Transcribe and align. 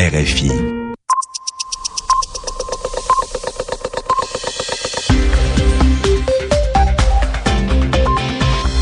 RFI. 0.00 0.50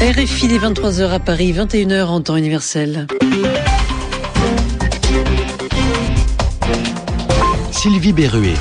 RFI 0.00 0.46
les 0.46 0.58
23h 0.60 1.10
à 1.10 1.18
Paris, 1.18 1.52
21h 1.52 2.04
en 2.04 2.20
temps 2.20 2.36
universel. 2.36 3.08
Sylvie 7.72 8.12
Berruet. 8.12 8.54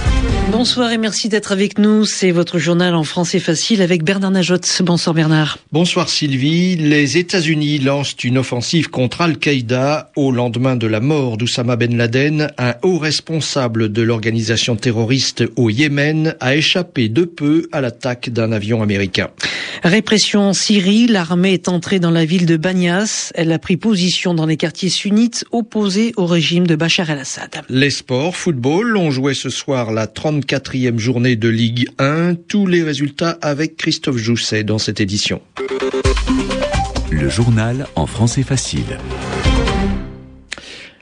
Bonsoir 0.51 0.93
et 0.93 0.97
merci 0.97 1.27
d'être 1.27 1.51
avec 1.51 1.77
nous. 1.77 2.05
C'est 2.05 2.31
votre 2.31 2.57
journal 2.57 2.95
en 2.95 3.03
français 3.03 3.39
facile 3.39 3.81
avec 3.81 4.03
Bernard 4.03 4.31
Najot. 4.31 4.55
Bonsoir 4.79 5.13
Bernard. 5.13 5.59
Bonsoir 5.73 6.07
Sylvie. 6.07 6.77
Les 6.77 7.17
États-Unis 7.17 7.79
lancent 7.79 8.15
une 8.23 8.37
offensive 8.37 8.89
contre 8.89 9.21
Al-Qaïda 9.21 10.11
au 10.15 10.31
lendemain 10.31 10.77
de 10.77 10.87
la 10.87 11.01
mort 11.01 11.35
d'Oussama 11.35 11.75
Ben 11.75 11.97
Laden. 11.97 12.49
Un 12.57 12.75
haut 12.81 12.97
responsable 12.97 13.91
de 13.91 14.01
l'organisation 14.01 14.77
terroriste 14.77 15.43
au 15.57 15.69
Yémen 15.69 16.35
a 16.39 16.55
échappé 16.55 17.09
de 17.09 17.25
peu 17.25 17.67
à 17.73 17.81
l'attaque 17.81 18.29
d'un 18.29 18.53
avion 18.53 18.81
américain. 18.81 19.29
Répression 19.83 20.41
en 20.41 20.53
Syrie. 20.53 21.07
L'armée 21.07 21.53
est 21.53 21.67
entrée 21.67 21.99
dans 21.99 22.11
la 22.11 22.23
ville 22.23 22.45
de 22.45 22.57
Banyas. 22.57 23.31
Elle 23.35 23.51
a 23.51 23.59
pris 23.59 23.75
position 23.75 24.33
dans 24.33 24.45
les 24.45 24.57
quartiers 24.57 24.89
sunnites 24.89 25.45
opposés 25.51 26.13
au 26.15 26.25
régime 26.25 26.65
de 26.65 26.75
Bachar 26.75 27.09
el-Assad. 27.09 27.49
Les 27.69 27.89
sports, 27.89 28.35
football. 28.35 28.95
On 28.95 29.11
jouait 29.11 29.33
ce 29.33 29.49
soir 29.49 29.91
la 29.91 30.07
30 30.07 30.36
quatrième 30.45 30.99
journée 30.99 31.35
de 31.35 31.49
Ligue 31.49 31.89
1. 31.97 32.35
Tous 32.47 32.67
les 32.67 32.83
résultats 32.83 33.37
avec 33.41 33.77
Christophe 33.77 34.17
Jousset 34.17 34.63
dans 34.63 34.77
cette 34.77 34.99
édition. 34.99 35.41
Le 37.11 37.29
journal 37.29 37.87
en 37.95 38.05
français 38.05 38.43
facile. 38.43 38.97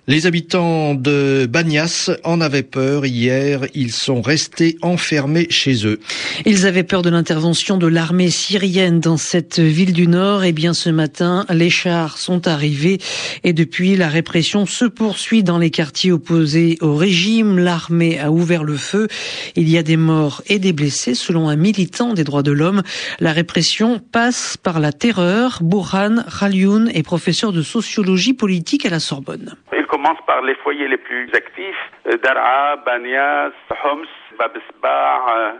Les 0.07 0.27
habitants 0.27 0.93
de 0.93 1.47
Bagnas 1.49 2.11
en 2.23 2.39
avaient 2.39 2.61
peur 2.61 3.07
hier. 3.07 3.61
Ils 3.73 3.91
sont 3.91 4.21
restés 4.21 4.77
enfermés 4.83 5.47
chez 5.49 5.87
eux. 5.87 5.99
Ils 6.45 6.67
avaient 6.67 6.83
peur 6.83 7.01
de 7.01 7.09
l'intervention 7.09 7.79
de 7.79 7.87
l'armée 7.87 8.29
syrienne 8.29 8.99
dans 8.99 9.17
cette 9.17 9.57
ville 9.57 9.93
du 9.93 10.05
Nord. 10.05 10.43
Et 10.43 10.49
eh 10.49 10.51
bien 10.51 10.75
ce 10.75 10.91
matin, 10.91 11.43
les 11.49 11.71
chars 11.71 12.19
sont 12.19 12.47
arrivés 12.47 12.99
et 13.43 13.51
depuis, 13.51 13.95
la 13.95 14.07
répression 14.07 14.67
se 14.67 14.85
poursuit 14.85 15.41
dans 15.41 15.57
les 15.57 15.71
quartiers 15.71 16.11
opposés 16.11 16.77
au 16.81 16.95
régime. 16.95 17.57
L'armée 17.57 18.19
a 18.19 18.31
ouvert 18.31 18.63
le 18.63 18.77
feu. 18.77 19.07
Il 19.55 19.67
y 19.67 19.77
a 19.79 19.81
des 19.81 19.97
morts 19.97 20.43
et 20.45 20.59
des 20.59 20.71
blessés 20.71 21.15
selon 21.15 21.49
un 21.49 21.55
militant 21.55 22.13
des 22.13 22.23
droits 22.23 22.43
de 22.43 22.51
l'homme. 22.51 22.83
La 23.19 23.33
répression 23.33 23.99
passe 24.11 24.55
par 24.55 24.79
la 24.79 24.93
terreur. 24.93 25.57
Bourhan 25.63 26.17
Khalioun 26.39 26.91
est 26.93 27.01
professeur 27.01 27.51
de 27.51 27.63
sociologie 27.63 28.33
politique 28.33 28.85
à 28.85 28.89
la 28.89 28.99
Sorbonne 28.99 29.55
commence 29.95 30.19
par 30.27 30.41
les 30.41 30.55
foyers 30.55 30.89
les 30.89 30.97
plus 30.97 31.29
actifs, 31.33 31.91
euh, 32.07 32.17
Dar'a, 32.17 32.75
Banias, 32.85 33.53
Homs, 33.81 34.05
Babesba, 34.37 35.25
euh, 35.37 35.51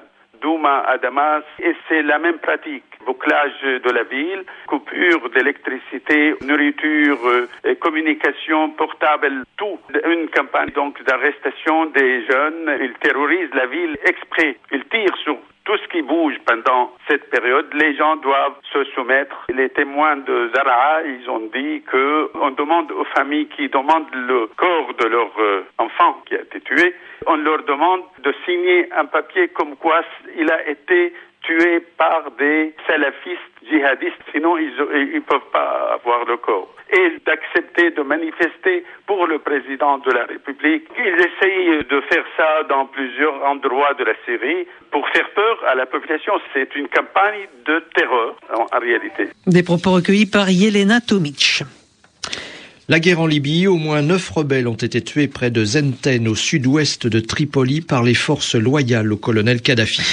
Douma 0.42 0.84
à 0.90 0.98
Damas, 0.98 1.46
et 1.60 1.74
c'est 1.88 2.02
la 2.02 2.20
même 2.20 2.40
pratique. 2.40 2.84
Bouclage 3.06 3.62
de 3.64 3.92
la 3.92 4.04
ville, 4.04 4.44
coupure 4.68 5.30
d'électricité, 5.30 6.36
nourriture, 6.46 7.18
euh, 7.26 7.76
communication 7.80 8.72
portable, 8.72 9.46
tout. 9.56 9.80
Une 10.06 10.28
campagne 10.28 10.72
donc 10.72 11.02
d'arrestation 11.06 11.86
des 11.86 12.26
jeunes. 12.26 12.78
Ils 12.82 12.96
terrorisent 12.96 13.54
la 13.54 13.68
ville 13.68 13.98
exprès. 14.06 14.58
Ils 14.74 14.84
tirent 14.86 15.18
sur 15.24 15.38
tout 15.66 15.78
ce 15.78 15.88
qui 15.88 16.02
bouge 16.04 16.36
pendant 16.46 16.94
cette 17.10 17.30
période, 17.30 17.68
les 17.74 17.96
gens 17.96 18.16
doivent 18.18 18.56
se 18.72 18.84
soumettre. 18.96 19.46
Les 19.50 19.70
témoins 19.70 20.18
de 20.18 20.52
Zara, 20.56 21.02
ils 21.04 21.30
ont 21.30 21.50
dit 21.54 21.82
que 21.82 22.30
on 22.36 22.52
demande 22.52 22.92
aux 22.92 23.06
familles 23.16 23.48
qui 23.48 23.68
demandent 23.70 24.14
le 24.14 24.48
corps 24.56 24.94
de 24.94 25.06
leur 25.08 25.32
euh, 25.40 25.64
enfant 25.80 26.22
qui 26.28 26.36
a 26.36 26.42
été 26.42 26.62
tué, 26.62 26.96
on 27.26 27.38
leur 27.38 27.64
demande 27.64 28.02
de 28.20 28.34
signer 28.46 28.88
un 28.94 29.06
papier 29.06 29.48
comme 29.50 29.76
quoi 29.78 30.02
il 30.38 30.52
a 30.52 30.70
été 30.70 31.14
tué 31.42 31.80
par 31.98 32.32
des 32.38 32.74
salafistes 32.88 33.40
djihadistes, 33.68 34.24
sinon 34.32 34.58
ils 34.58 34.76
ne 34.78 35.20
peuvent 35.20 35.52
pas 35.52 35.94
avoir 35.94 36.26
le 36.26 36.38
corps. 36.38 36.75
Et 36.92 37.18
d'accepter 37.26 37.92
de 37.92 38.02
manifester 38.04 38.86
pour 39.08 39.28
le 39.28 39.40
président 39.40 39.98
de 39.98 40.12
la 40.12 40.26
République. 40.26 40.84
Ils 40.98 41.18
essayent 41.28 41.84
de 41.90 42.02
faire 42.02 42.24
ça 42.38 42.64
dans 42.70 42.86
plusieurs 42.86 43.44
endroits 43.44 43.94
de 43.96 44.04
la 44.04 44.14
Syrie 44.26 44.68
pour 44.92 45.08
faire 45.10 45.30
peur 45.32 45.58
à 45.68 45.76
la 45.76 45.86
population. 45.86 46.34
C'est 46.54 46.76
une 46.76 46.88
campagne 46.88 47.48
de 47.66 47.84
terreur 47.96 48.36
en, 48.54 48.80
réalité. 48.80 49.30
Des 49.48 49.64
propos 49.64 49.92
recueillis 49.92 50.28
par 50.28 50.50
Yelena 50.50 51.02
Tomic. 51.02 51.64
La 52.88 53.00
guerre 53.00 53.20
en 53.20 53.26
Libye, 53.26 53.66
au 53.66 53.78
moins 53.78 54.04
neuf 54.04 54.30
rebelles 54.30 54.68
ont 54.68 54.76
été 54.76 55.02
tués 55.02 55.28
près 55.28 55.50
de 55.50 55.66
Zenten, 55.66 56.28
au 56.28 56.36
sud-ouest 56.36 57.08
de 57.08 57.20
Tripoli, 57.20 57.82
par 57.82 58.04
les 58.04 58.14
forces 58.14 58.54
loyales 58.54 59.12
au 59.12 59.18
colonel 59.18 59.62
Kadhafi. 59.62 60.04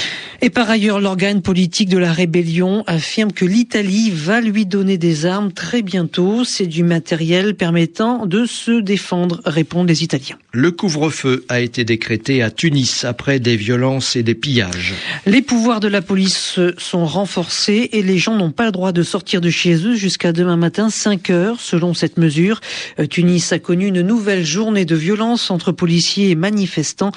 Et 0.41 0.49
par 0.49 0.71
ailleurs, 0.71 0.99
l'organe 0.99 1.43
politique 1.43 1.87
de 1.87 1.99
la 1.99 2.11
rébellion 2.11 2.83
affirme 2.87 3.31
que 3.31 3.45
l'Italie 3.45 4.09
va 4.09 4.41
lui 4.41 4.65
donner 4.65 4.97
des 4.97 5.27
armes 5.27 5.51
très 5.51 5.83
bientôt. 5.83 6.43
C'est 6.45 6.65
du 6.65 6.83
matériel 6.83 7.53
permettant 7.53 8.25
de 8.25 8.47
se 8.47 8.81
défendre, 8.81 9.39
répondent 9.45 9.89
les 9.89 10.03
Italiens. 10.03 10.39
Le 10.55 10.69
couvre-feu 10.69 11.45
a 11.49 11.61
été 11.61 11.83
décrété 11.83 12.43
à 12.43 12.51
Tunis 12.51 13.05
après 13.05 13.39
des 13.39 13.55
violences 13.55 14.15
et 14.15 14.21
des 14.21 14.35
pillages. 14.35 14.93
Les 15.25 15.41
pouvoirs 15.41 15.79
de 15.79 15.87
la 15.87 16.03
police 16.03 16.59
sont 16.77 17.05
renforcés 17.07 17.89
et 17.91 18.03
les 18.03 18.19
gens 18.19 18.35
n'ont 18.35 18.51
pas 18.51 18.65
le 18.65 18.71
droit 18.71 18.91
de 18.91 19.01
sortir 19.01 19.41
de 19.41 19.49
chez 19.49 19.73
eux 19.87 19.95
jusqu'à 19.95 20.31
demain 20.31 20.55
matin 20.55 20.91
5 20.91 21.31
heures 21.31 21.59
selon 21.59 21.95
cette 21.95 22.17
mesure. 22.17 22.61
Euh, 22.99 23.07
Tunis 23.07 23.51
a 23.51 23.57
connu 23.57 23.87
une 23.87 24.01
nouvelle 24.01 24.45
journée 24.45 24.85
de 24.85 24.95
violence 24.95 25.49
entre 25.49 25.71
policiers 25.71 26.29
et 26.29 26.35
manifestants. 26.35 27.13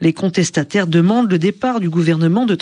Les 0.00 0.12
contestataires 0.12 0.88
demandent 0.88 1.30
le 1.30 1.38
départ 1.38 1.78
du 1.78 1.90
gouvernement 1.90 2.44
de 2.44 2.56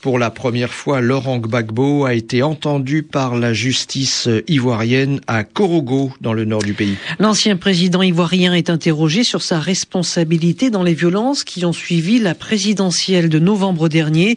pour 0.00 0.18
la 0.18 0.30
première 0.30 0.72
fois, 0.72 1.02
Laurent 1.02 1.38
Gbagbo 1.38 2.06
a 2.06 2.14
été 2.14 2.42
entendu 2.42 3.02
par 3.02 3.36
la 3.36 3.52
justice 3.52 4.28
ivoirienne 4.48 5.20
à 5.26 5.44
Korogo, 5.44 6.12
dans 6.22 6.32
le 6.32 6.46
nord 6.46 6.62
du 6.62 6.72
pays. 6.72 6.96
L'ancien 7.18 7.56
président 7.56 8.00
ivoirien 8.00 8.54
est 8.54 8.70
interrogé 8.70 9.24
sur 9.24 9.42
sa 9.50 9.58
responsabilité 9.58 10.70
dans 10.70 10.84
les 10.84 10.94
violences 10.94 11.42
qui 11.42 11.64
ont 11.64 11.72
suivi 11.72 12.20
la 12.20 12.36
présidentielle 12.36 13.28
de 13.28 13.40
novembre 13.40 13.88
dernier. 13.88 14.36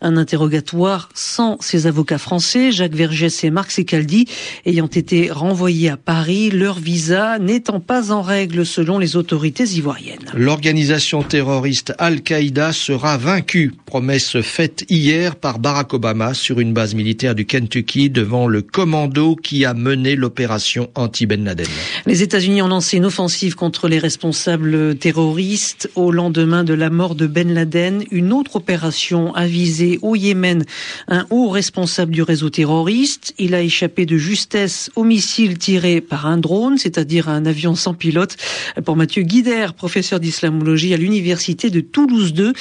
Un 0.00 0.16
interrogatoire 0.16 1.10
sans 1.14 1.60
ses 1.60 1.86
avocats 1.86 2.18
français, 2.18 2.72
Jacques 2.72 2.96
Vergès 2.96 3.44
et 3.44 3.50
Marc 3.50 3.70
Secaldi, 3.70 4.26
ayant 4.66 4.88
été 4.88 5.30
renvoyés 5.30 5.90
à 5.90 5.96
Paris, 5.96 6.50
leur 6.50 6.80
visa 6.80 7.38
n'étant 7.38 7.78
pas 7.78 8.10
en 8.10 8.20
règle 8.20 8.66
selon 8.66 8.98
les 8.98 9.14
autorités 9.14 9.62
ivoiriennes. 9.62 10.26
L'organisation 10.34 11.22
terroriste 11.22 11.92
Al-Qaïda 11.96 12.72
sera 12.72 13.16
vaincue, 13.16 13.74
promesse 13.86 14.40
faite 14.40 14.84
hier 14.88 15.36
par 15.36 15.60
Barack 15.60 15.94
Obama 15.94 16.34
sur 16.34 16.58
une 16.58 16.72
base 16.72 16.96
militaire 16.96 17.36
du 17.36 17.46
Kentucky 17.46 18.10
devant 18.10 18.48
le 18.48 18.62
commando 18.62 19.36
qui 19.36 19.64
a 19.64 19.72
mené 19.72 20.16
l'opération 20.16 20.90
anti-Ben 20.96 21.44
Laden. 21.44 21.68
Les 22.06 22.24
États-Unis 22.24 22.60
ont 22.60 22.66
lancé 22.66 22.96
une 22.96 23.06
offensive 23.06 23.54
contre 23.54 23.86
les 23.86 24.00
responsables 24.00 24.47
terroristes 24.98 25.90
au 25.94 26.10
lendemain 26.10 26.64
de 26.64 26.74
la 26.74 26.90
mort 26.90 27.14
de 27.14 27.26
Ben 27.26 27.52
Laden. 27.52 28.04
Une 28.10 28.32
autre 28.32 28.56
opération 28.56 29.34
a 29.34 29.46
visé 29.46 29.98
au 30.02 30.16
Yémen 30.16 30.64
un 31.08 31.26
haut 31.30 31.48
responsable 31.48 32.12
du 32.12 32.22
réseau 32.22 32.48
terroriste. 32.50 33.34
Il 33.38 33.54
a 33.54 33.60
échappé 33.60 34.06
de 34.06 34.16
justesse 34.16 34.90
au 34.96 35.04
missile 35.04 35.58
tiré 35.58 36.00
par 36.00 36.26
un 36.26 36.38
drone, 36.38 36.78
c'est-à-dire 36.78 37.28
un 37.28 37.46
avion 37.46 37.74
sans 37.74 37.94
pilote. 37.94 38.36
Pour 38.84 38.96
Mathieu 38.96 39.22
Guider, 39.22 39.68
professeur 39.76 40.20
d'islamologie 40.20 40.94
à 40.94 40.96
l'université 40.96 41.70
de 41.70 41.80
Toulouse 41.80 42.32
2, 42.32 42.52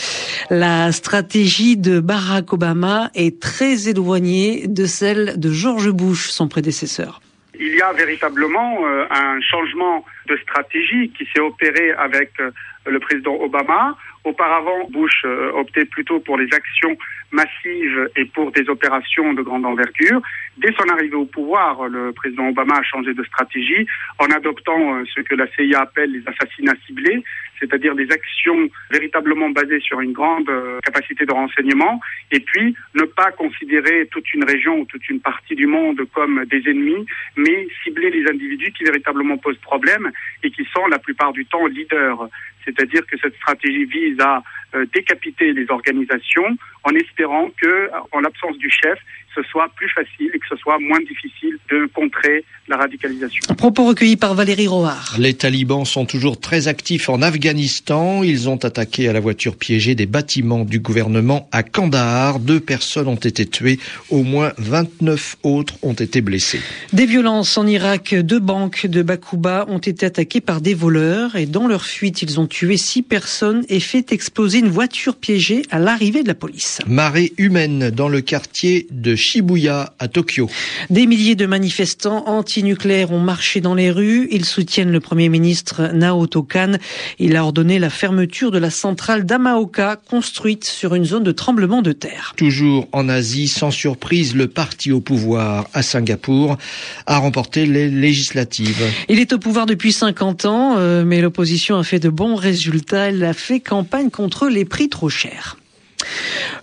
la 0.50 0.92
stratégie 0.92 1.78
de 1.78 2.00
Barack 2.00 2.52
Obama 2.54 3.12
est 3.16 3.40
très 3.40 3.88
éloignée 3.88 4.68
de 4.68 4.86
celle 4.86 5.40
de 5.40 5.52
George 5.52 5.92
Bush, 5.92 6.30
son 6.30 6.48
prédécesseur. 6.48 7.22
Il 7.60 7.76
y 7.76 7.82
a 7.82 7.92
véritablement 7.94 8.86
euh, 8.86 9.06
un 9.10 9.42
changement 9.42 10.06
de 10.28 10.38
stratégie 10.38 11.10
qui 11.18 11.28
s'est 11.34 11.40
opéré 11.40 11.92
avec 11.92 12.32
euh, 12.40 12.52
le 12.86 13.00
président 13.00 13.36
Obama. 13.36 13.96
Auparavant, 14.24 14.88
Bush 14.90 15.24
euh, 15.26 15.52
optait 15.54 15.86
plutôt 15.86 16.20
pour 16.20 16.38
les 16.38 16.48
actions 16.54 16.96
massives 17.32 18.10
et 18.16 18.26
pour 18.26 18.52
des 18.52 18.70
opérations 18.70 19.34
de 19.34 19.42
grande 19.42 19.66
envergure. 19.66 20.22
Dès 20.58 20.74
son 20.74 20.90
arrivée 20.90 21.16
au 21.16 21.26
pouvoir, 21.26 21.88
le 21.88 22.12
président 22.14 22.48
Obama 22.48 22.78
a 22.78 22.84
changé 22.84 23.14
de 23.14 23.24
stratégie 23.24 23.86
en 24.18 24.26
adoptant 24.26 25.04
ce 25.06 25.22
que 25.22 25.36
la 25.36 25.46
CIA 25.54 25.82
appelle 25.82 26.12
les 26.12 26.24
assassinats 26.26 26.74
ciblés, 26.86 27.24
c'est-à-dire 27.60 27.96
des 27.96 28.10
actions 28.12 28.68
véritablement 28.92 29.50
basées 29.50 29.80
sur 29.80 30.02
une 30.02 30.14
grande 30.14 30.50
euh, 30.50 30.80
capacité 30.84 31.26
de 31.26 31.34
renseignement, 31.34 32.00
et 32.32 32.40
puis 32.40 32.76
ne 32.96 33.04
pas 33.04 33.32
considérer 33.32 34.08
toute 34.12 34.34
une 34.34 34.44
région 34.44 34.80
ou 34.80 34.86
toute 34.86 35.08
une 35.10 35.20
partie 35.20 35.56
du 35.56 35.68
monde 35.68 36.02
comme 36.14 36.46
des 36.46 36.64
ennemis, 36.70 37.06
mais 37.36 37.68
cibler 37.84 38.10
les 38.10 38.28
individus 38.30 38.72
qui 38.72 38.84
véritablement 38.84 39.38
posent 39.38 39.58
problème 39.58 40.12
et 40.44 40.52
qui 40.52 40.66
sont 40.74 40.88
la 40.88 41.00
plupart 41.00 41.34
du 41.34 41.46
temps 41.46 41.66
leaders. 41.68 42.30
c'est-à-dire 42.66 43.06
que 43.08 43.18
cette 43.18 43.36
stratégie 43.36 43.86
vise 43.86 44.20
à 44.20 44.44
euh, 44.76 44.86
décapiter 44.94 45.54
les 45.54 45.66
organisations 45.70 46.58
en 46.84 46.92
espérant 46.92 47.50
que, 47.62 47.90
en 48.12 48.20
l'absence 48.20 48.58
du 48.58 48.70
chef, 48.70 49.00
ce 49.38 49.44
soit 49.44 49.70
plus 49.76 49.90
facile 49.90 50.32
et 50.34 50.40
que 50.40 50.46
ce 50.50 50.56
soit 50.56 50.78
moins 50.80 51.00
difficile 51.00 51.58
de 51.70 51.86
contrer 51.94 52.44
la 52.68 52.78
radicalisation. 52.78 53.42
Un 53.50 53.54
propos 53.54 53.86
recueillis 53.86 54.18
par 54.18 54.34
Valérie 54.34 54.68
Roard. 54.68 55.18
Les 55.20 55.36
talibans 55.36 55.86
sont 55.86 56.06
toujours 56.06 56.40
très 56.40 56.68
actifs 56.68 57.08
en 57.10 57.22
Afghanistan. 57.22 58.24
Ils 58.24 58.50
ont 58.50 58.58
attaqué 58.58 59.08
à 59.08 59.14
la 59.14 59.20
voiture 59.20 59.56
piégée 59.56 59.96
des 59.96 60.06
bâtiments 60.06 60.66
du 60.66 60.80
gouvernement 60.80 61.48
à 61.52 61.64
Kandahar. 61.64 62.40
Deux 62.40 62.60
personnes 62.60 63.08
ont 63.08 63.16
été 63.16 63.46
tuées, 63.46 63.80
au 64.10 64.24
moins 64.24 64.54
29 64.58 65.38
autres 65.44 65.76
ont 65.84 65.94
été 65.94 66.22
blessées. 66.22 66.62
Des 66.94 67.06
violences 67.06 67.58
en 67.58 67.68
Irak, 67.68 68.16
deux 68.16 68.40
banques 68.40 68.88
de 68.88 69.02
Bakuba 69.02 69.66
ont 69.70 69.78
été 69.78 70.06
attaquées 70.06 70.42
par 70.42 70.62
des 70.62 70.74
voleurs 70.74 71.36
et 71.36 71.46
dans 71.46 71.68
leur 71.68 71.86
fuite, 71.86 72.22
ils 72.22 72.40
ont 72.40 72.48
tué 72.48 72.78
six 72.78 73.04
personnes 73.04 73.66
et 73.70 73.80
fait 73.80 74.12
exploser 74.12 74.57
une 74.60 74.70
voiture 74.70 75.16
piégée 75.16 75.64
à 75.70 75.80
l'arrivée 75.80 76.24
de 76.24 76.28
la 76.28 76.34
police. 76.34 76.80
Marée 76.88 77.34
humaine 77.38 77.90
dans 77.90 78.10
le 78.10 78.22
quartier 78.22 78.88
de 78.92 79.16
Shibuya 79.16 79.94
à 80.00 80.08
Tokyo. 80.08 80.50
Des 80.90 81.06
milliers 81.06 81.36
de 81.36 81.46
manifestants 81.46 82.28
anti-nucléaires 82.28 83.12
ont 83.12 83.20
marché 83.20 83.62
dans 83.62 83.76
les 83.76 83.92
rues. 83.92 84.28
Ils 84.32 84.46
soutiennent 84.46 84.92
le 84.92 85.00
Premier 85.00 85.30
ministre 85.30 85.92
Naoto 85.94 86.44
Kan. 86.44 86.78
Il 87.20 87.36
a 87.36 87.44
ordonné 87.44 87.80
la 87.80 87.90
fermeture 87.90 88.52
de 88.52 88.58
la 88.58 88.70
centrale 88.70 89.26
d'Amaoka, 89.26 89.98
construite 90.10 90.66
sur 90.66 90.96
une 90.96 91.06
zone 91.06 91.24
de 91.24 91.32
tremblement 91.32 91.82
de 91.82 91.92
terre. 91.92 92.34
Toujours 92.38 92.88
en 92.92 93.10
Asie, 93.10 93.48
sans 93.48 93.72
surprise, 93.72 94.36
le 94.36 94.48
parti 94.48 94.92
au 94.92 95.02
pouvoir 95.02 95.70
à 95.74 95.84
Singapour 95.84 96.58
a 97.06 97.18
remporté 97.18 97.66
les 97.66 97.90
législatives. 97.90 98.82
Il 99.10 99.20
est 99.20 99.34
au 99.34 99.40
pouvoir 99.40 99.66
depuis 99.66 99.92
50 99.92 100.46
ans, 100.46 100.76
euh, 100.78 101.04
mais 101.06 101.22
l'opposition 101.22 101.78
a 101.78 101.84
fait 101.84 102.00
de 102.00 102.10
bons 102.10 102.36
résultats. 102.36 103.10
Elle 103.10 103.24
a 103.24 103.34
fait 103.34 103.60
campagne 103.60 104.10
contre 104.10 104.47
les 104.48 104.66
prix 104.66 104.90
trop 104.90 105.10
chers. 105.10 105.58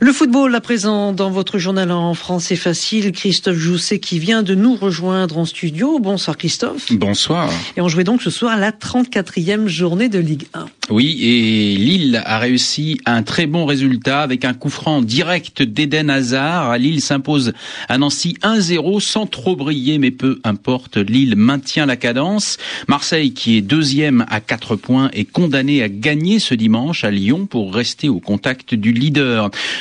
Le 0.00 0.12
football 0.12 0.54
à 0.54 0.60
présent 0.60 1.12
dans 1.12 1.30
votre 1.30 1.58
journal 1.58 1.90
en 1.90 2.14
français 2.14 2.56
facile. 2.56 3.12
Christophe 3.12 3.56
Jousset 3.56 3.98
qui 3.98 4.18
vient 4.18 4.42
de 4.42 4.54
nous 4.54 4.76
rejoindre 4.76 5.38
en 5.38 5.44
studio. 5.44 5.98
Bonsoir 5.98 6.36
Christophe. 6.36 6.92
Bonsoir. 6.92 7.50
Et 7.76 7.80
on 7.80 7.88
jouait 7.88 8.04
donc 8.04 8.20
ce 8.20 8.30
soir 8.30 8.58
la 8.58 8.70
34e 8.70 9.66
journée 9.66 10.08
de 10.08 10.18
Ligue 10.18 10.46
1. 10.52 10.66
Oui, 10.90 11.18
et 11.22 11.76
Lille 11.76 12.22
a 12.26 12.38
réussi 12.38 13.00
un 13.06 13.22
très 13.22 13.46
bon 13.46 13.64
résultat 13.64 14.20
avec 14.20 14.44
un 14.44 14.52
coup 14.52 14.68
franc 14.68 15.00
direct 15.00 15.62
d'Eden 15.62 16.10
Hazard. 16.10 16.76
Lille 16.76 17.00
s'impose 17.00 17.52
à 17.88 17.96
Nancy 17.96 18.36
1-0 18.42 19.00
sans 19.00 19.26
trop 19.26 19.56
briller, 19.56 19.98
mais 19.98 20.10
peu 20.10 20.40
importe. 20.44 20.98
Lille 20.98 21.36
maintient 21.36 21.86
la 21.86 21.96
cadence. 21.96 22.58
Marseille, 22.88 23.32
qui 23.32 23.56
est 23.56 23.62
deuxième 23.62 24.26
à 24.28 24.40
4 24.40 24.76
points, 24.76 25.08
est 25.12 25.24
condamné 25.24 25.82
à 25.82 25.88
gagner 25.88 26.38
ce 26.38 26.54
dimanche 26.54 27.04
à 27.04 27.10
Lyon 27.10 27.46
pour 27.46 27.74
rester 27.74 28.08
au 28.08 28.20
contact 28.20 28.74
du 28.74 28.92
leader. 28.92 29.23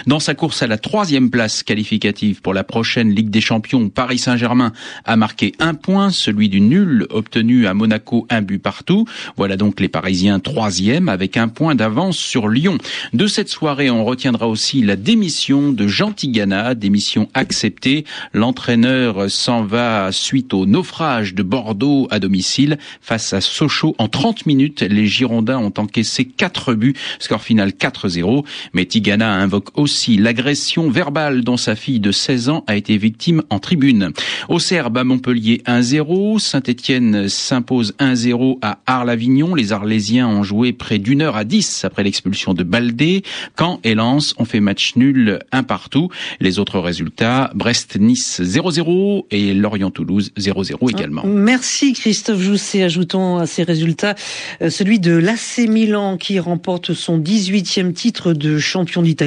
Dans 0.07 0.19
sa 0.19 0.33
course 0.35 0.63
à 0.63 0.67
la 0.67 0.77
troisième 0.77 1.29
place 1.29 1.63
qualificative 1.63 2.41
pour 2.41 2.53
la 2.53 2.63
prochaine 2.63 3.09
Ligue 3.09 3.29
des 3.29 3.41
Champions, 3.41 3.89
Paris 3.89 4.17
Saint-Germain 4.17 4.73
a 5.05 5.15
marqué 5.15 5.53
un 5.59 5.73
point, 5.73 6.09
celui 6.09 6.49
du 6.49 6.61
nul 6.61 7.07
obtenu 7.09 7.67
à 7.67 7.73
Monaco, 7.73 8.25
un 8.29 8.41
but 8.41 8.59
partout. 8.59 9.05
Voilà 9.37 9.57
donc 9.57 9.79
les 9.79 9.89
Parisiens 9.89 10.39
troisième 10.39 11.09
avec 11.09 11.37
un 11.37 11.47
point 11.47 11.75
d'avance 11.75 12.17
sur 12.17 12.47
Lyon. 12.47 12.77
De 13.13 13.27
cette 13.27 13.49
soirée, 13.49 13.89
on 13.89 14.05
retiendra 14.05 14.47
aussi 14.47 14.81
la 14.81 14.95
démission 14.95 15.71
de 15.71 15.87
Jean 15.87 16.11
Tigana, 16.11 16.75
démission 16.75 17.29
acceptée. 17.33 18.05
L'entraîneur 18.33 19.29
s'en 19.29 19.63
va 19.63 20.11
suite 20.11 20.53
au 20.53 20.65
naufrage 20.65 21.33
de 21.33 21.43
Bordeaux 21.43 22.07
à 22.11 22.19
domicile 22.19 22.77
face 23.01 23.33
à 23.33 23.41
Sochaux. 23.41 23.95
En 23.97 24.07
30 24.07 24.45
minutes, 24.45 24.81
les 24.81 25.07
Girondins 25.07 25.59
ont 25.59 25.73
encaissé 25.77 26.25
4 26.25 26.73
buts, 26.73 26.95
score 27.19 27.41
final 27.41 27.69
4-0. 27.69 28.45
Mais 28.73 28.85
Tigana 28.85 29.32
invoque 29.39 29.77
aussi 29.77 30.17
l'agression 30.17 30.89
verbale 30.89 31.43
dont 31.43 31.57
sa 31.57 31.75
fille 31.75 31.99
de 31.99 32.11
16 32.11 32.49
ans 32.49 32.63
a 32.67 32.75
été 32.75 32.97
victime 32.97 33.43
en 33.49 33.59
tribune. 33.59 34.11
Au 34.49 34.59
Serbe 34.59 34.97
à 34.97 35.03
Montpellier 35.03 35.61
1-0, 35.65 36.39
Saint-Étienne 36.39 37.27
s'impose 37.29 37.93
1-0 37.99 38.59
à 38.61 38.79
Arles-Avignon. 38.85 39.55
Les 39.55 39.71
Arlésiens 39.71 40.27
ont 40.27 40.43
joué 40.43 40.73
près 40.73 40.99
d'une 40.99 41.21
heure 41.21 41.35
à 41.35 41.43
10 41.43 41.85
après 41.85 42.03
l'expulsion 42.03 42.53
de 42.53 42.63
Baldé. 42.63 43.23
Caen 43.57 43.79
et 43.83 43.95
Lens 43.95 44.35
ont 44.37 44.45
fait 44.45 44.59
match 44.59 44.95
nul 44.95 45.39
un 45.51 45.63
partout. 45.63 46.09
Les 46.39 46.59
autres 46.59 46.79
résultats, 46.79 47.51
Brest-Nice 47.55 48.41
0-0 48.41 49.25
et 49.31 49.53
Lorient-Toulouse 49.53 50.31
0-0 50.37 50.91
également. 50.91 51.23
Merci 51.25 51.93
Christophe 51.93 52.41
Jousset. 52.41 52.83
Ajoutons 52.83 53.37
à 53.37 53.47
ces 53.47 53.63
résultats 53.63 54.15
euh, 54.61 54.69
celui 54.69 54.99
de 54.99 55.13
l'AC 55.13 55.69
Milan 55.69 56.17
qui 56.17 56.39
remporte 56.39 56.93
son 56.93 57.19
18e 57.19 57.93
titre 57.93 58.33
de 58.33 58.59
champion 58.59 59.01
d'Italie. 59.01 59.22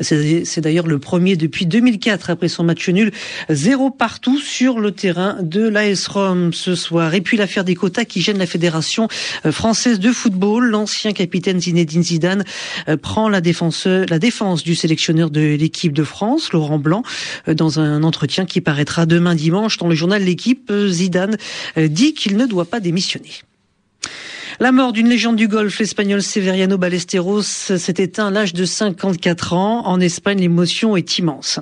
C'est 0.00 0.60
d'ailleurs 0.60 0.86
le 0.86 0.98
premier 0.98 1.36
depuis 1.36 1.66
2004 1.66 2.30
après 2.30 2.48
son 2.48 2.64
match 2.64 2.88
nul. 2.88 3.12
Zéro 3.48 3.90
partout 3.90 4.38
sur 4.38 4.80
le 4.80 4.92
terrain 4.92 5.36
de 5.42 5.68
l'AS 5.68 6.06
Rome 6.08 6.52
ce 6.52 6.74
soir. 6.74 7.14
Et 7.14 7.20
puis 7.20 7.36
l'affaire 7.36 7.64
des 7.64 7.74
quotas 7.74 8.04
qui 8.04 8.20
gêne 8.20 8.38
la 8.38 8.46
Fédération 8.46 9.08
euh, 9.46 9.52
française 9.52 10.00
de 10.00 10.12
football. 10.12 10.70
L'ancien 10.70 11.12
capitaine 11.12 11.60
Zinedine 11.60 12.02
Zidane 12.02 12.44
euh, 12.88 12.96
prend 12.96 13.28
la 13.28 13.40
défense, 13.40 13.86
la 13.86 14.18
défense 14.18 14.62
du 14.62 14.74
sélectionneur 14.74 15.30
de 15.30 15.40
l'équipe 15.40 15.92
de 15.92 16.04
France, 16.04 16.52
Laurent 16.52 16.78
Blanc, 16.78 17.02
euh, 17.48 17.54
dans 17.54 17.80
un 17.80 18.02
entretien 18.02 18.44
qui 18.44 18.60
paraîtra 18.60 19.06
demain 19.06 19.34
dimanche 19.34 19.78
dans 19.78 19.88
le 19.88 19.94
journal 19.94 20.22
L'équipe. 20.22 20.72
Zidane 20.88 21.36
dit 21.76 22.14
qu'il 22.14 22.36
ne 22.36 22.46
doit 22.46 22.64
pas 22.64 22.80
démissionner. 22.80 23.30
La 24.60 24.72
mort 24.72 24.92
d'une 24.92 25.08
légende 25.08 25.36
du 25.36 25.46
golf, 25.46 25.78
l'espagnol 25.78 26.20
Severiano 26.20 26.78
Ballesteros, 26.78 27.42
s'est 27.42 27.94
éteint 27.98 28.26
à 28.26 28.30
l'âge 28.32 28.54
de 28.54 28.64
54 28.64 29.52
ans. 29.52 29.86
En 29.86 30.00
Espagne, 30.00 30.40
l'émotion 30.40 30.96
est 30.96 31.18
immense. 31.18 31.60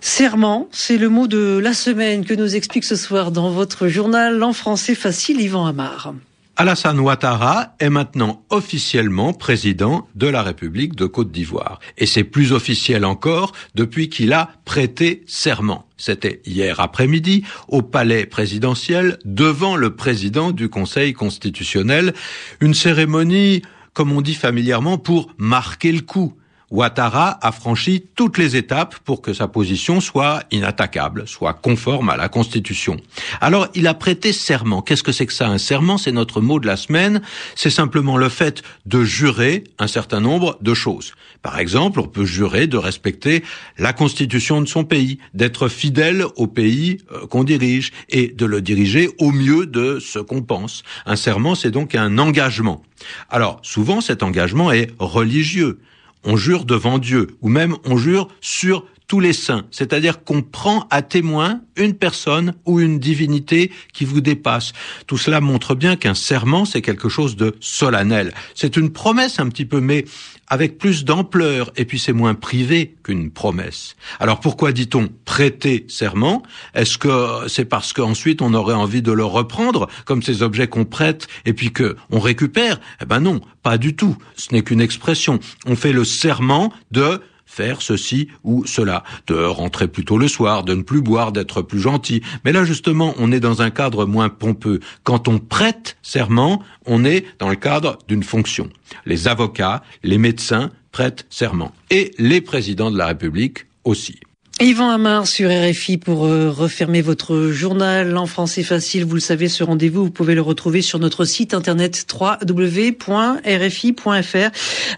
Serment, 0.00 0.68
c'est 0.70 0.98
le 0.98 1.08
mot 1.08 1.26
de 1.26 1.58
la 1.58 1.74
semaine 1.74 2.24
que 2.24 2.34
nous 2.34 2.54
explique 2.54 2.84
ce 2.84 2.94
soir 2.94 3.32
dans 3.32 3.50
votre 3.50 3.88
journal 3.88 4.40
en 4.44 4.52
français 4.52 4.94
facile 4.94 5.40
Yvan 5.40 5.66
Amar. 5.66 6.14
Alassane 6.58 6.98
Ouattara 7.00 7.74
est 7.80 7.90
maintenant 7.90 8.42
officiellement 8.48 9.34
président 9.34 10.08
de 10.14 10.26
la 10.26 10.42
République 10.42 10.96
de 10.96 11.04
Côte 11.04 11.30
d'Ivoire. 11.30 11.80
Et 11.98 12.06
c'est 12.06 12.24
plus 12.24 12.52
officiel 12.52 13.04
encore 13.04 13.52
depuis 13.74 14.08
qu'il 14.08 14.32
a 14.32 14.48
prêté 14.64 15.22
serment. 15.26 15.86
C'était 15.98 16.40
hier 16.46 16.80
après-midi 16.80 17.44
au 17.68 17.82
palais 17.82 18.24
présidentiel 18.24 19.18
devant 19.26 19.76
le 19.76 19.96
président 19.96 20.50
du 20.50 20.70
Conseil 20.70 21.12
constitutionnel. 21.12 22.14
Une 22.60 22.72
cérémonie, 22.72 23.60
comme 23.92 24.12
on 24.12 24.22
dit 24.22 24.34
familièrement, 24.34 24.96
pour 24.96 25.28
marquer 25.36 25.92
le 25.92 26.00
coup 26.00 26.32
Ouattara 26.72 27.38
a 27.42 27.52
franchi 27.52 28.04
toutes 28.16 28.38
les 28.38 28.56
étapes 28.56 28.96
pour 29.04 29.22
que 29.22 29.32
sa 29.32 29.46
position 29.46 30.00
soit 30.00 30.42
inattaquable, 30.50 31.28
soit 31.28 31.54
conforme 31.54 32.08
à 32.08 32.16
la 32.16 32.28
Constitution. 32.28 32.96
Alors, 33.40 33.68
il 33.76 33.86
a 33.86 33.94
prêté 33.94 34.32
serment. 34.32 34.82
Qu'est-ce 34.82 35.04
que 35.04 35.12
c'est 35.12 35.26
que 35.26 35.32
ça 35.32 35.46
Un 35.46 35.58
serment, 35.58 35.96
c'est 35.96 36.10
notre 36.10 36.40
mot 36.40 36.58
de 36.58 36.66
la 36.66 36.76
semaine. 36.76 37.22
C'est 37.54 37.70
simplement 37.70 38.16
le 38.16 38.28
fait 38.28 38.64
de 38.84 39.04
jurer 39.04 39.62
un 39.78 39.86
certain 39.86 40.18
nombre 40.18 40.58
de 40.60 40.74
choses. 40.74 41.14
Par 41.40 41.60
exemple, 41.60 42.00
on 42.00 42.08
peut 42.08 42.24
jurer 42.24 42.66
de 42.66 42.76
respecter 42.76 43.44
la 43.78 43.92
Constitution 43.92 44.60
de 44.60 44.66
son 44.66 44.82
pays, 44.82 45.18
d'être 45.34 45.68
fidèle 45.68 46.24
au 46.34 46.48
pays 46.48 46.98
euh, 47.12 47.28
qu'on 47.28 47.44
dirige 47.44 47.92
et 48.08 48.26
de 48.26 48.44
le 48.44 48.60
diriger 48.60 49.08
au 49.18 49.30
mieux 49.30 49.66
de 49.66 50.00
ce 50.00 50.18
qu'on 50.18 50.42
pense. 50.42 50.82
Un 51.04 51.14
serment, 51.14 51.54
c'est 51.54 51.70
donc 51.70 51.94
un 51.94 52.18
engagement. 52.18 52.82
Alors, 53.30 53.60
souvent, 53.62 54.00
cet 54.00 54.24
engagement 54.24 54.72
est 54.72 54.90
religieux 54.98 55.78
on 56.24 56.36
jure 56.36 56.64
devant 56.64 56.98
Dieu, 56.98 57.36
ou 57.40 57.48
même 57.48 57.76
on 57.84 57.96
jure 57.96 58.28
sur 58.40 58.84
tous 59.08 59.20
les 59.20 59.32
saints, 59.32 59.66
c'est-à-dire 59.70 60.24
qu'on 60.24 60.42
prend 60.42 60.86
à 60.90 61.02
témoin 61.02 61.60
une 61.76 61.94
personne 61.94 62.54
ou 62.64 62.80
une 62.80 62.98
divinité 62.98 63.70
qui 63.92 64.04
vous 64.04 64.20
dépasse. 64.20 64.72
Tout 65.06 65.18
cela 65.18 65.40
montre 65.40 65.74
bien 65.74 65.96
qu'un 65.96 66.14
serment, 66.14 66.64
c'est 66.64 66.82
quelque 66.82 67.08
chose 67.08 67.36
de 67.36 67.54
solennel. 67.60 68.32
C'est 68.54 68.76
une 68.76 68.90
promesse 68.90 69.38
un 69.38 69.48
petit 69.48 69.64
peu, 69.64 69.80
mais 69.80 70.04
avec 70.48 70.78
plus 70.78 71.04
d'ampleur, 71.04 71.72
et 71.76 71.84
puis 71.84 71.98
c'est 71.98 72.12
moins 72.12 72.34
privé 72.34 72.94
qu'une 73.02 73.30
promesse. 73.30 73.96
Alors 74.20 74.40
pourquoi 74.40 74.72
dit-on 74.72 75.08
prêter 75.24 75.84
serment? 75.88 76.42
Est-ce 76.74 76.98
que 76.98 77.48
c'est 77.48 77.64
parce 77.64 77.92
qu'ensuite 77.92 78.42
on 78.42 78.54
aurait 78.54 78.74
envie 78.74 79.02
de 79.02 79.12
le 79.12 79.24
reprendre, 79.24 79.88
comme 80.04 80.22
ces 80.22 80.42
objets 80.42 80.68
qu'on 80.68 80.84
prête 80.84 81.26
et 81.44 81.52
puis 81.52 81.72
que 81.72 81.96
on 82.10 82.20
récupère? 82.20 82.80
Eh 83.02 83.04
ben 83.04 83.20
non, 83.20 83.40
pas 83.62 83.78
du 83.78 83.96
tout. 83.96 84.16
Ce 84.36 84.54
n'est 84.54 84.62
qu'une 84.62 84.80
expression. 84.80 85.40
On 85.66 85.76
fait 85.76 85.92
le 85.92 86.04
serment 86.04 86.72
de 86.92 87.20
faire 87.46 87.80
ceci 87.80 88.28
ou 88.44 88.66
cela, 88.66 89.04
de 89.26 89.34
rentrer 89.34 89.88
plus 89.88 90.04
tôt 90.04 90.18
le 90.18 90.28
soir, 90.28 90.64
de 90.64 90.74
ne 90.74 90.82
plus 90.82 91.00
boire, 91.00 91.32
d'être 91.32 91.62
plus 91.62 91.80
gentil. 91.80 92.22
Mais 92.44 92.52
là, 92.52 92.64
justement, 92.64 93.14
on 93.18 93.32
est 93.32 93.40
dans 93.40 93.62
un 93.62 93.70
cadre 93.70 94.04
moins 94.04 94.28
pompeux. 94.28 94.80
Quand 95.04 95.28
on 95.28 95.38
prête 95.38 95.96
serment, 96.02 96.62
on 96.84 97.04
est 97.04 97.24
dans 97.38 97.48
le 97.48 97.56
cadre 97.56 97.98
d'une 98.08 98.22
fonction. 98.22 98.68
Les 99.06 99.28
avocats, 99.28 99.82
les 100.02 100.18
médecins 100.18 100.70
prêtent 100.92 101.26
serment. 101.30 101.72
Et 101.90 102.12
les 102.18 102.40
présidents 102.40 102.90
de 102.90 102.98
la 102.98 103.06
République 103.06 103.66
aussi. 103.84 104.20
Yvan 104.58 104.88
Amar 104.88 105.26
sur 105.26 105.50
RFI 105.50 105.98
pour 105.98 106.24
euh, 106.24 106.50
refermer 106.50 107.02
votre 107.02 107.50
journal 107.50 108.16
en 108.16 108.24
français 108.24 108.62
facile. 108.62 109.04
Vous 109.04 109.14
le 109.14 109.20
savez, 109.20 109.50
ce 109.50 109.62
rendez-vous, 109.62 110.04
vous 110.04 110.10
pouvez 110.10 110.34
le 110.34 110.40
retrouver 110.40 110.80
sur 110.80 110.98
notre 110.98 111.26
site 111.26 111.52
internet 111.52 112.06
www.rfi.fr. 112.10 113.40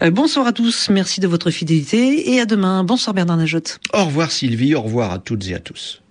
Euh, 0.01 0.11
bonsoir 0.11 0.47
à 0.47 0.53
tous, 0.53 0.89
merci 0.89 1.19
de 1.19 1.27
votre 1.27 1.51
fidélité 1.51 2.33
et 2.33 2.39
à 2.39 2.45
demain. 2.45 2.85
Bonsoir 2.85 3.13
Bernard 3.13 3.35
Najotte. 3.35 3.81
Au 3.93 4.05
revoir 4.05 4.31
Sylvie, 4.31 4.75
au 4.75 4.81
revoir 4.81 5.11
à 5.11 5.19
toutes 5.19 5.45
et 5.49 5.55
à 5.55 5.59
tous. 5.59 6.01